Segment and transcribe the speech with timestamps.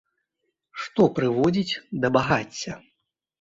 [0.83, 2.73] Што прыводзіць да багацця?